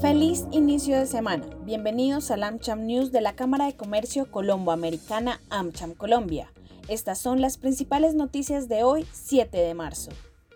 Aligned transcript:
Feliz 0.00 0.46
inicio 0.52 0.96
de 0.96 1.06
semana. 1.06 1.44
Bienvenidos 1.64 2.30
al 2.30 2.44
AmCham 2.44 2.86
News 2.86 3.10
de 3.10 3.20
la 3.20 3.32
Cámara 3.32 3.66
de 3.66 3.74
Comercio 3.74 4.30
Colombo-Americana 4.30 5.40
AmCham 5.50 5.92
Colombia. 5.94 6.52
Estas 6.86 7.18
son 7.18 7.40
las 7.40 7.58
principales 7.58 8.14
noticias 8.14 8.68
de 8.68 8.84
hoy, 8.84 9.04
7 9.10 9.58
de 9.58 9.74
marzo. 9.74 10.12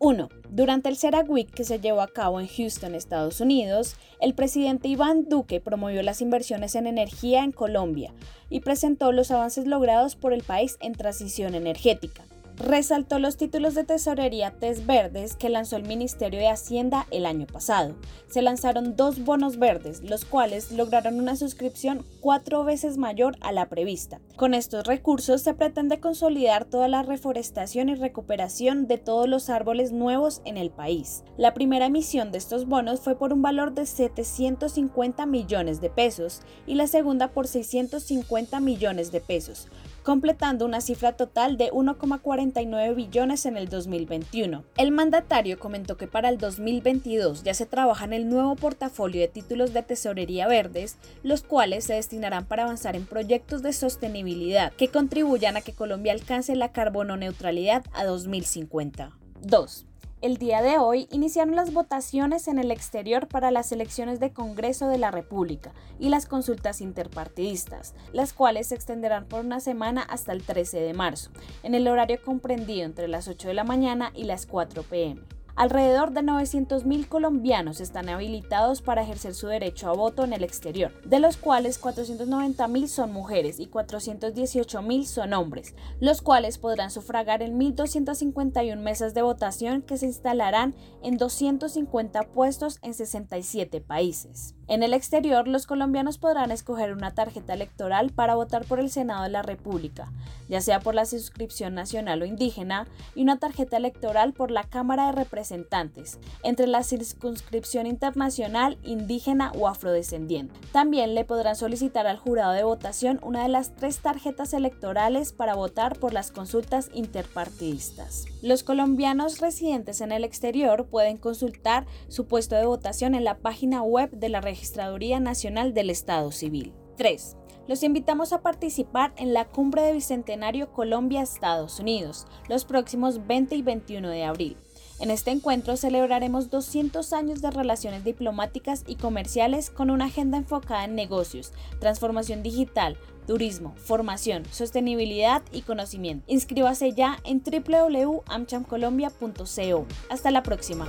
1. 0.00 0.30
Durante 0.48 0.88
el 0.88 0.96
CERAC 0.96 1.28
Week 1.28 1.50
que 1.50 1.64
se 1.64 1.80
llevó 1.80 2.00
a 2.00 2.08
cabo 2.08 2.40
en 2.40 2.48
Houston, 2.48 2.94
Estados 2.94 3.42
Unidos, 3.42 3.96
el 4.22 4.34
presidente 4.34 4.88
Iván 4.88 5.28
Duque 5.28 5.60
promovió 5.60 6.02
las 6.02 6.22
inversiones 6.22 6.74
en 6.74 6.86
energía 6.86 7.44
en 7.44 7.52
Colombia 7.52 8.14
y 8.48 8.60
presentó 8.60 9.12
los 9.12 9.30
avances 9.30 9.66
logrados 9.66 10.16
por 10.16 10.32
el 10.32 10.44
país 10.44 10.78
en 10.80 10.94
transición 10.94 11.54
energética 11.54 12.24
resaltó 12.56 13.18
los 13.18 13.36
títulos 13.36 13.74
de 13.74 13.84
tesorería 13.84 14.52
TES 14.52 14.86
verdes 14.86 15.36
que 15.36 15.48
lanzó 15.48 15.76
el 15.76 15.84
Ministerio 15.84 16.40
de 16.40 16.48
Hacienda 16.48 17.06
el 17.10 17.26
año 17.26 17.46
pasado. 17.46 17.94
Se 18.28 18.42
lanzaron 18.42 18.96
dos 18.96 19.24
bonos 19.24 19.58
verdes, 19.58 20.02
los 20.02 20.24
cuales 20.24 20.72
lograron 20.72 21.18
una 21.18 21.36
suscripción 21.36 22.04
cuatro 22.20 22.64
veces 22.64 22.96
mayor 22.96 23.36
a 23.40 23.52
la 23.52 23.68
prevista. 23.68 24.20
Con 24.36 24.54
estos 24.54 24.86
recursos 24.86 25.42
se 25.42 25.54
pretende 25.54 26.00
consolidar 26.00 26.64
toda 26.64 26.88
la 26.88 27.02
reforestación 27.02 27.88
y 27.88 27.94
recuperación 27.94 28.86
de 28.86 28.98
todos 28.98 29.28
los 29.28 29.50
árboles 29.50 29.92
nuevos 29.92 30.40
en 30.44 30.56
el 30.56 30.70
país. 30.70 31.24
La 31.36 31.54
primera 31.54 31.86
emisión 31.86 32.32
de 32.32 32.38
estos 32.38 32.66
bonos 32.66 33.00
fue 33.00 33.16
por 33.16 33.32
un 33.32 33.42
valor 33.42 33.74
de 33.74 33.86
750 33.86 35.26
millones 35.26 35.80
de 35.80 35.90
pesos 35.90 36.40
y 36.66 36.74
la 36.74 36.86
segunda 36.86 37.28
por 37.28 37.46
650 37.46 38.60
millones 38.60 39.12
de 39.12 39.20
pesos, 39.20 39.68
completando 40.06 40.64
una 40.64 40.80
cifra 40.80 41.16
total 41.16 41.56
de 41.56 41.72
1,49 41.72 42.94
billones 42.94 43.44
en 43.44 43.56
el 43.56 43.68
2021. 43.68 44.62
El 44.76 44.92
mandatario 44.92 45.58
comentó 45.58 45.96
que 45.96 46.06
para 46.06 46.28
el 46.28 46.38
2022 46.38 47.42
ya 47.42 47.54
se 47.54 47.66
trabaja 47.66 48.04
en 48.04 48.12
el 48.12 48.28
nuevo 48.28 48.54
portafolio 48.54 49.20
de 49.20 49.26
títulos 49.26 49.72
de 49.72 49.82
tesorería 49.82 50.46
verdes, 50.46 50.96
los 51.24 51.42
cuales 51.42 51.86
se 51.86 51.94
destinarán 51.94 52.46
para 52.46 52.62
avanzar 52.62 52.94
en 52.94 53.04
proyectos 53.04 53.62
de 53.62 53.72
sostenibilidad 53.72 54.72
que 54.74 54.86
contribuyan 54.86 55.56
a 55.56 55.60
que 55.60 55.72
Colombia 55.72 56.12
alcance 56.12 56.54
la 56.54 56.70
carbono 56.70 57.16
neutralidad 57.16 57.84
a 57.92 58.04
2050. 58.04 59.10
2. 59.42 59.86
El 60.22 60.38
día 60.38 60.62
de 60.62 60.78
hoy 60.78 61.08
iniciaron 61.10 61.56
las 61.56 61.74
votaciones 61.74 62.48
en 62.48 62.58
el 62.58 62.70
exterior 62.70 63.28
para 63.28 63.50
las 63.50 63.70
elecciones 63.70 64.18
de 64.18 64.32
Congreso 64.32 64.88
de 64.88 64.96
la 64.96 65.10
República 65.10 65.74
y 65.98 66.08
las 66.08 66.24
consultas 66.24 66.80
interpartidistas, 66.80 67.94
las 68.14 68.32
cuales 68.32 68.68
se 68.68 68.76
extenderán 68.76 69.26
por 69.26 69.44
una 69.44 69.60
semana 69.60 70.00
hasta 70.00 70.32
el 70.32 70.42
13 70.42 70.80
de 70.80 70.94
marzo, 70.94 71.32
en 71.62 71.74
el 71.74 71.86
horario 71.86 72.18
comprendido 72.24 72.86
entre 72.86 73.08
las 73.08 73.28
8 73.28 73.48
de 73.48 73.54
la 73.54 73.64
mañana 73.64 74.10
y 74.14 74.24
las 74.24 74.46
4 74.46 74.84
pm. 74.84 75.35
Alrededor 75.56 76.12
de 76.12 76.20
900.000 76.20 77.08
colombianos 77.08 77.80
están 77.80 78.10
habilitados 78.10 78.82
para 78.82 79.00
ejercer 79.00 79.34
su 79.34 79.46
derecho 79.46 79.88
a 79.88 79.94
voto 79.94 80.22
en 80.22 80.34
el 80.34 80.44
exterior, 80.44 80.92
de 81.02 81.18
los 81.18 81.38
cuales 81.38 81.80
490.000 81.80 82.86
son 82.88 83.10
mujeres 83.10 83.58
y 83.58 83.66
418.000 83.66 85.04
son 85.06 85.32
hombres, 85.32 85.74
los 85.98 86.20
cuales 86.20 86.58
podrán 86.58 86.90
sufragar 86.90 87.40
en 87.40 87.58
1.251 87.58 88.76
mesas 88.76 89.14
de 89.14 89.22
votación 89.22 89.80
que 89.80 89.96
se 89.96 90.04
instalarán 90.04 90.74
en 91.02 91.16
250 91.16 92.24
puestos 92.34 92.78
en 92.82 92.92
67 92.92 93.80
países. 93.80 94.55
En 94.68 94.82
el 94.82 94.94
exterior, 94.94 95.46
los 95.46 95.64
colombianos 95.64 96.18
podrán 96.18 96.50
escoger 96.50 96.92
una 96.92 97.14
tarjeta 97.14 97.54
electoral 97.54 98.10
para 98.10 98.34
votar 98.34 98.64
por 98.64 98.80
el 98.80 98.90
Senado 98.90 99.22
de 99.22 99.28
la 99.28 99.42
República, 99.42 100.10
ya 100.48 100.60
sea 100.60 100.80
por 100.80 100.96
la 100.96 101.04
suscripción 101.04 101.74
nacional 101.74 102.22
o 102.22 102.26
indígena, 102.26 102.88
y 103.14 103.22
una 103.22 103.38
tarjeta 103.38 103.76
electoral 103.76 104.32
por 104.32 104.50
la 104.50 104.64
Cámara 104.64 105.06
de 105.06 105.12
Representantes, 105.12 106.18
entre 106.42 106.66
la 106.66 106.82
circunscripción 106.82 107.86
internacional, 107.86 108.76
indígena 108.82 109.52
o 109.52 109.68
afrodescendiente. 109.68 110.58
También 110.72 111.14
le 111.14 111.24
podrán 111.24 111.54
solicitar 111.54 112.08
al 112.08 112.18
jurado 112.18 112.52
de 112.52 112.64
votación 112.64 113.20
una 113.22 113.44
de 113.44 113.48
las 113.48 113.76
tres 113.76 114.00
tarjetas 114.00 114.52
electorales 114.52 115.32
para 115.32 115.54
votar 115.54 115.96
por 115.96 116.12
las 116.12 116.32
consultas 116.32 116.90
interpartidistas. 116.92 118.24
Los 118.42 118.64
colombianos 118.64 119.38
residentes 119.38 120.00
en 120.00 120.10
el 120.10 120.24
exterior 120.24 120.86
pueden 120.86 121.18
consultar 121.18 121.86
su 122.08 122.26
puesto 122.26 122.56
de 122.56 122.66
votación 122.66 123.14
en 123.14 123.22
la 123.22 123.38
página 123.38 123.82
web 123.82 124.10
de 124.10 124.28
la 124.28 124.40
Registraduría 124.56 125.20
Nacional 125.20 125.74
del 125.74 125.90
Estado 125.90 126.32
Civil. 126.32 126.72
3. 126.96 127.36
Los 127.68 127.82
invitamos 127.82 128.32
a 128.32 128.40
participar 128.40 129.12
en 129.18 129.34
la 129.34 129.44
Cumbre 129.44 129.82
de 129.82 129.92
Bicentenario 129.92 130.72
Colombia-Estados 130.72 131.78
Unidos 131.78 132.26
los 132.48 132.64
próximos 132.64 133.26
20 133.26 133.54
y 133.54 133.60
21 133.60 134.08
de 134.08 134.24
abril. 134.24 134.56
En 134.98 135.10
este 135.10 135.30
encuentro 135.30 135.76
celebraremos 135.76 136.48
200 136.48 137.12
años 137.12 137.42
de 137.42 137.50
relaciones 137.50 138.02
diplomáticas 138.02 138.82
y 138.86 138.96
comerciales 138.96 139.68
con 139.68 139.90
una 139.90 140.06
agenda 140.06 140.38
enfocada 140.38 140.84
en 140.84 140.94
negocios, 140.94 141.52
transformación 141.78 142.42
digital, 142.42 142.96
turismo, 143.26 143.74
formación, 143.76 144.44
sostenibilidad 144.50 145.42
y 145.52 145.60
conocimiento. 145.62 146.24
Inscríbase 146.28 146.94
ya 146.94 147.18
en 147.24 147.42
www.amchamcolombia.co. 147.44 149.86
Hasta 150.08 150.30
la 150.30 150.42
próxima. 150.42 150.88